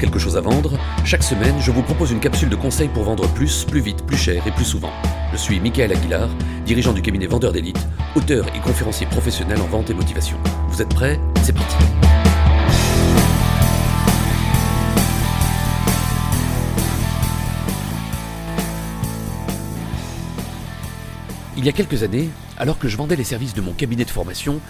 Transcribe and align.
quelque 0.00 0.18
chose 0.18 0.36
à 0.36 0.40
vendre, 0.40 0.78
chaque 1.04 1.22
semaine, 1.22 1.54
je 1.60 1.70
vous 1.70 1.82
propose 1.82 2.10
une 2.10 2.20
capsule 2.20 2.48
de 2.48 2.56
conseils 2.56 2.88
pour 2.88 3.04
vendre 3.04 3.28
plus, 3.28 3.64
plus 3.64 3.80
vite, 3.80 4.04
plus 4.06 4.16
cher 4.16 4.46
et 4.46 4.50
plus 4.50 4.64
souvent. 4.64 4.90
Je 5.32 5.36
suis 5.36 5.60
Michael 5.60 5.92
Aguilar, 5.92 6.28
dirigeant 6.64 6.92
du 6.92 7.02
cabinet 7.02 7.26
Vendeur 7.26 7.52
d'élite, 7.52 7.78
auteur 8.16 8.46
et 8.54 8.60
conférencier 8.60 9.06
professionnel 9.06 9.60
en 9.60 9.66
vente 9.66 9.90
et 9.90 9.94
motivation. 9.94 10.36
Vous 10.68 10.80
êtes 10.80 10.88
prêts? 10.88 11.20
C'est 11.42 11.52
parti. 11.52 11.76
Il 21.56 21.66
y 21.66 21.68
a 21.68 21.72
quelques 21.72 22.02
années, 22.02 22.30
alors 22.58 22.78
que 22.78 22.88
je 22.88 22.96
vendais 22.96 23.16
les 23.16 23.24
services 23.24 23.54
de 23.54 23.60
mon 23.60 23.72
cabinet 23.72 24.04
de 24.04 24.10
formation, 24.10 24.60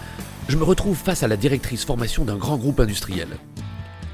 je 0.48 0.56
me 0.56 0.64
retrouve 0.64 0.96
face 0.96 1.22
à 1.22 1.28
la 1.28 1.36
directrice 1.36 1.84
formation 1.84 2.24
d'un 2.24 2.36
grand 2.36 2.56
groupe 2.56 2.80
industriel. 2.80 3.28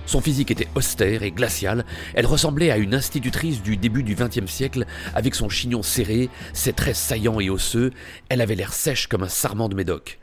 Son 0.06 0.20
physique 0.20 0.52
était 0.52 0.68
austère 0.76 1.24
et 1.24 1.32
glacial, 1.32 1.84
elle 2.14 2.26
ressemblait 2.26 2.70
à 2.70 2.76
une 2.76 2.94
institutrice 2.94 3.60
du 3.60 3.76
début 3.76 4.04
du 4.04 4.14
XXe 4.14 4.50
siècle, 4.50 4.86
avec 5.14 5.34
son 5.34 5.48
chignon 5.48 5.82
serré, 5.82 6.30
ses 6.52 6.72
traits 6.72 6.94
saillants 6.94 7.40
et 7.40 7.50
osseux, 7.50 7.90
elle 8.28 8.40
avait 8.40 8.54
l'air 8.54 8.72
sèche 8.72 9.08
comme 9.08 9.24
un 9.24 9.28
sarment 9.28 9.68
de 9.68 9.74
médoc. 9.74 10.20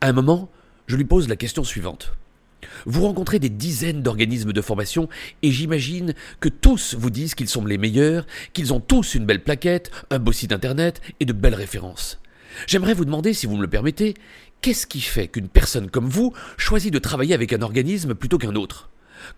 À 0.00 0.08
un 0.08 0.12
moment, 0.12 0.50
je 0.86 0.96
lui 0.96 1.04
pose 1.04 1.28
la 1.28 1.36
question 1.36 1.62
suivante. 1.62 2.14
Vous 2.86 3.02
rencontrez 3.02 3.38
des 3.38 3.50
dizaines 3.50 4.02
d'organismes 4.02 4.52
de 4.52 4.62
formation 4.62 5.08
et 5.42 5.50
j'imagine 5.52 6.14
que 6.40 6.48
tous 6.48 6.94
vous 6.94 7.10
disent 7.10 7.34
qu'ils 7.34 7.48
sont 7.48 7.66
les 7.66 7.78
meilleurs, 7.78 8.26
qu'ils 8.54 8.72
ont 8.72 8.80
tous 8.80 9.14
une 9.14 9.26
belle 9.26 9.42
plaquette, 9.42 9.90
un 10.10 10.20
beau 10.20 10.32
site 10.32 10.52
internet 10.52 11.02
et 11.20 11.26
de 11.26 11.32
belles 11.34 11.54
références. 11.54 12.18
J'aimerais 12.66 12.94
vous 12.94 13.04
demander, 13.04 13.34
si 13.34 13.46
vous 13.46 13.56
me 13.56 13.62
le 13.62 13.68
permettez, 13.68 14.14
qu'est-ce 14.62 14.86
qui 14.86 15.00
fait 15.00 15.28
qu'une 15.28 15.48
personne 15.48 15.90
comme 15.90 16.08
vous 16.08 16.32
choisit 16.56 16.92
de 16.92 16.98
travailler 16.98 17.34
avec 17.34 17.52
un 17.52 17.62
organisme 17.62 18.14
plutôt 18.14 18.38
qu'un 18.38 18.56
autre? 18.56 18.88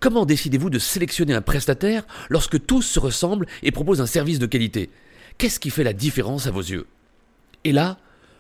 Comment 0.00 0.27
décidez-vous 0.27 0.70
de 0.70 0.78
sélectionner 0.78 1.34
un 1.34 1.42
prestataire 1.42 2.04
lorsque 2.28 2.64
tous 2.64 2.82
se 2.82 3.00
ressemblent 3.00 3.46
et 3.62 3.70
proposent 3.70 4.00
un 4.00 4.06
service 4.06 4.38
de 4.38 4.46
qualité? 4.46 4.90
Qu'est-ce 5.38 5.60
qui 5.60 5.70
fait 5.70 5.84
la 5.84 5.92
différence 5.92 6.46
à 6.46 6.50
vos 6.50 6.60
yeux? 6.60 6.86
Et 7.64 7.72
là, 7.72 7.98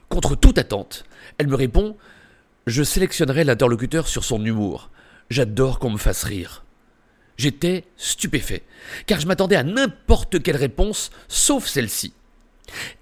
contre 0.08 0.36
toute 0.36 0.58
attente, 0.58 1.04
elle 1.38 1.48
me 1.48 1.56
répond 1.56 1.96
Je 2.66 2.82
sélectionnerai 2.82 3.44
l'interlocuteur 3.44 4.08
sur 4.08 4.24
son 4.24 4.44
humour. 4.44 4.90
J'adore 5.30 5.78
qu'on 5.78 5.90
me 5.90 5.98
fasse 5.98 6.24
rire. 6.24 6.64
J'étais 7.36 7.84
stupéfait, 7.96 8.62
car 9.06 9.20
je 9.20 9.26
m'attendais 9.26 9.56
à 9.56 9.64
n'importe 9.64 10.42
quelle 10.42 10.56
réponse, 10.56 11.10
sauf 11.28 11.66
celle-ci. 11.66 12.12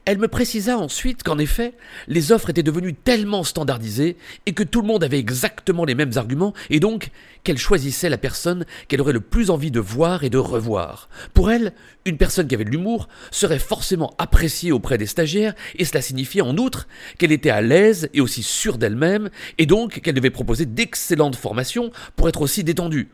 Elle 0.05 0.19
me 0.19 0.29
précisa 0.29 0.77
ensuite 0.79 1.23
qu'en 1.23 1.39
effet, 1.39 1.75
les 2.09 2.33
offres 2.33 2.51
étaient 2.51 2.65
devenues 2.65 2.95
tellement 2.95 3.45
standardisées 3.45 4.17
et 4.47 4.53
que 4.53 4.65
tout 4.65 4.81
le 4.81 4.87
monde 4.89 5.05
avait 5.05 5.19
exactement 5.19 5.85
les 5.85 5.95
mêmes 5.95 6.13
arguments 6.17 6.55
et 6.71 6.81
donc 6.81 7.11
qu'elle 7.45 7.59
choisissait 7.59 8.09
la 8.09 8.19
personne 8.19 8.65
qu'elle 8.89 9.01
aurait 9.01 9.13
le 9.13 9.21
plus 9.21 9.51
envie 9.51 9.71
de 9.71 9.81
voir 9.81 10.25
et 10.25 10.31
de 10.31 10.39
revoir. 10.39 11.09
Pour 11.35 11.51
elle, 11.51 11.73
une 12.05 12.17
personne 12.17 12.49
qui 12.49 12.55
avait 12.55 12.65
de 12.65 12.71
l'humour 12.71 13.09
serait 13.31 13.61
forcément 13.61 14.15
appréciée 14.19 14.73
auprès 14.73 14.99
des 14.99 15.07
stagiaires 15.07 15.55
et 15.77 15.85
cela 15.85 16.03
signifiait 16.03 16.43
en 16.43 16.57
outre 16.57 16.89
qu'elle 17.19 17.33
était 17.33 17.51
à 17.51 17.61
l'aise 17.61 18.09
et 18.13 18.21
aussi 18.21 18.43
sûre 18.43 18.79
d'elle-même 18.79 19.31
et 19.59 19.67
donc 19.67 20.01
qu'elle 20.01 20.15
devait 20.15 20.31
proposer 20.31 20.67
d'excellentes 20.67 21.37
formations 21.37 21.93
pour 22.17 22.29
être 22.29 22.43
aussi 22.43 22.65
détendue. 22.65 23.09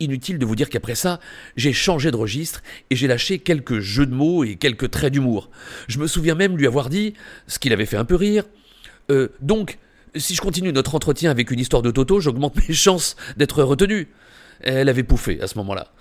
Inutile 0.00 0.38
de 0.38 0.44
vous 0.44 0.56
dire 0.56 0.70
qu'après 0.70 0.94
ça, 0.94 1.20
j'ai 1.56 1.72
changé 1.72 2.10
de 2.10 2.16
registre 2.16 2.62
et 2.90 2.96
j'ai 2.96 3.06
lâché 3.06 3.38
quelques 3.38 3.78
jeux 3.78 4.06
de 4.06 4.14
mots 4.14 4.44
et 4.44 4.56
quelques 4.56 4.90
traits 4.90 5.12
d'humour. 5.12 5.50
Je 5.88 5.98
me 5.98 6.06
souviens 6.06 6.34
même 6.34 6.56
lui 6.56 6.66
avoir 6.66 6.88
dit, 6.88 7.14
ce 7.46 7.58
qui 7.58 7.68
l'avait 7.68 7.86
fait 7.86 7.96
un 7.96 8.04
peu 8.04 8.16
rire, 8.16 8.44
euh, 9.10 9.28
donc, 9.40 9.78
si 10.16 10.34
je 10.34 10.40
continue 10.40 10.72
notre 10.72 10.94
entretien 10.94 11.30
avec 11.30 11.50
une 11.50 11.60
histoire 11.60 11.82
de 11.82 11.90
Toto, 11.90 12.20
j'augmente 12.20 12.56
mes 12.68 12.74
chances 12.74 13.16
d'être 13.36 13.62
retenu. 13.62 14.08
Elle 14.60 14.88
avait 14.88 15.02
pouffé 15.02 15.40
à 15.40 15.46
ce 15.46 15.58
moment-là. 15.58 15.92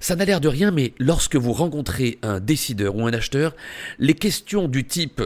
Ça 0.00 0.16
n'a 0.16 0.24
l'air 0.24 0.40
de 0.40 0.48
rien, 0.48 0.70
mais 0.70 0.94
lorsque 0.98 1.36
vous 1.36 1.52
rencontrez 1.52 2.18
un 2.22 2.40
décideur 2.40 2.96
ou 2.96 3.06
un 3.06 3.12
acheteur, 3.12 3.54
les 3.98 4.14
questions 4.14 4.66
du 4.66 4.86
type 4.86 5.22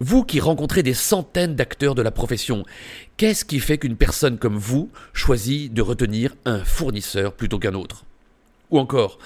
vous 0.00 0.24
qui 0.24 0.40
rencontrez 0.40 0.82
des 0.82 0.94
centaines 0.94 1.56
d'acteurs 1.56 1.94
de 1.94 2.02
la 2.02 2.10
profession, 2.10 2.64
qu'est-ce 3.16 3.44
qui 3.44 3.60
fait 3.60 3.78
qu'une 3.78 3.96
personne 3.96 4.38
comme 4.38 4.56
vous 4.56 4.90
choisit 5.12 5.72
de 5.72 5.82
retenir 5.82 6.34
un 6.44 6.64
fournisseur 6.64 7.32
plutôt 7.32 7.58
qu'un 7.58 7.74
autre? 7.74 8.04
Ou 8.70 8.78
encore, 8.78 9.18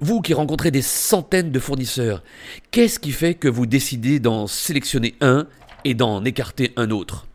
vous 0.00 0.20
qui 0.20 0.34
rencontrez 0.34 0.70
des 0.70 0.82
centaines 0.82 1.50
de 1.50 1.58
fournisseurs, 1.58 2.22
qu'est-ce 2.70 3.00
qui 3.00 3.12
fait 3.12 3.34
que 3.34 3.48
vous 3.48 3.66
décidez 3.66 4.20
d'en 4.20 4.46
sélectionner 4.46 5.14
un 5.20 5.46
et 5.84 5.94
d'en 5.94 6.24
écarter 6.24 6.72
un 6.76 6.90
autre? 6.90 7.26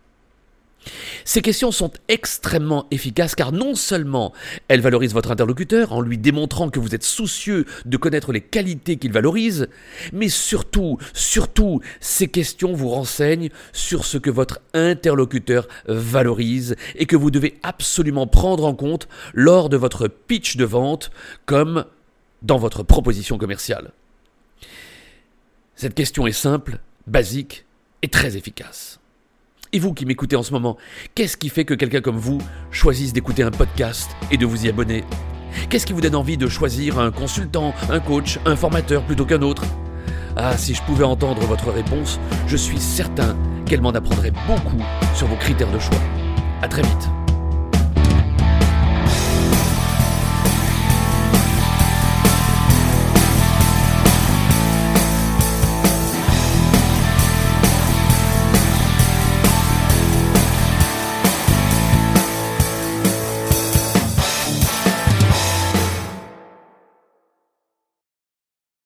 Ces 1.28 1.42
questions 1.42 1.74
sont 1.74 1.92
extrêmement 2.08 2.88
efficaces 2.90 3.36
car 3.36 3.52
non 3.52 3.76
seulement 3.76 4.32
elles 4.70 4.80
valorisent 4.80 5.14
votre 5.14 5.30
interlocuteur 5.30 5.92
en 5.92 6.00
lui 6.00 6.18
démontrant 6.18 6.70
que 6.70 6.80
vous 6.80 6.96
êtes 6.96 7.04
soucieux 7.04 7.66
de 7.84 7.98
connaître 7.98 8.32
les 8.32 8.40
qualités 8.40 8.96
qu'il 8.96 9.12
valorise, 9.12 9.68
mais 10.14 10.30
surtout, 10.30 10.98
surtout, 11.12 11.82
ces 12.00 12.30
questions 12.30 12.72
vous 12.72 12.88
renseignent 12.88 13.50
sur 13.74 14.06
ce 14.06 14.18
que 14.18 14.30
votre 14.30 14.62
interlocuteur 14.74 15.68
valorise 15.90 16.78
et 16.96 17.06
que 17.06 17.18
vous 17.18 17.30
devez 17.30 17.60
absolument 17.62 18.26
prendre 18.26 18.64
en 18.64 18.74
compte 18.74 19.10
lors 19.34 19.68
de 19.68 19.76
votre 19.76 20.08
pitch 20.08 20.56
de 20.56 20.64
vente 20.64 21.12
comme 21.46 21.84
dans 22.42 22.58
votre 22.58 22.84
proposition 22.84 23.38
commerciale. 23.38 23.92
Cette 25.76 25.94
question 25.94 26.26
est 26.26 26.32
simple, 26.32 26.80
basique 27.06 27.66
et 28.02 28.08
très 28.08 28.38
efficace. 28.38 29.02
Et 29.74 29.80
vous 29.80 29.94
qui 29.94 30.06
m'écoutez 30.06 30.36
en 30.36 30.44
ce 30.44 30.54
moment, 30.54 30.78
qu'est-ce 31.14 31.36
qui 31.36 31.50
fait 31.50 31.66
que 31.66 31.74
quelqu'un 31.74 32.02
comme 32.02 32.18
vous 32.18 32.40
choisisse 32.72 33.12
d'écouter 33.12 33.44
un 33.44 33.52
podcast 33.52 34.10
et 34.32 34.38
de 34.38 34.46
vous 34.46 34.66
y 34.66 34.70
abonner? 34.70 35.04
Qu'est-ce 35.70 35.86
qui 35.86 35.94
vous 35.94 36.02
donne 36.02 36.16
envie 36.16 36.38
de 36.38 36.48
choisir 36.48 37.00
un 37.00 37.12
consultant, 37.12 37.74
un 37.90 38.00
coach, 38.00 38.40
un 38.46 38.56
formateur 38.56 39.04
plutôt 39.04 39.26
qu'un 39.26 39.42
autre? 39.42 39.64
Ah, 40.38 40.56
si 40.58 40.74
je 40.74 40.82
pouvais 40.84 41.04
entendre 41.04 41.42
votre 41.42 41.72
réponse, 41.72 42.20
je 42.48 42.56
suis 42.56 42.80
certain 42.80 43.36
qu'elle 43.66 43.82
m'en 43.82 43.90
apprendrait 43.90 44.32
beaucoup 44.48 44.82
sur 45.16 45.28
vos 45.28 45.36
critères 45.36 45.72
de 45.72 45.80
choix. 45.80 46.00
A 46.62 46.68
très 46.68 46.84
vite 46.84 47.10